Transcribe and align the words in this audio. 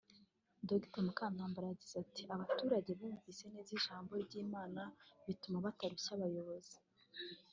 Dr 0.67 1.01
Mukabaramba 1.05 1.59
yagize 1.69 1.95
ati 2.03 2.21
"Abaturage 2.35 2.89
bumvise 2.99 3.43
neza 3.53 3.71
ijambo 3.79 4.11
ry’Imana 4.23 4.81
bituma 5.25 5.57
batarushya 5.65 6.11
abayobozi 6.15 6.75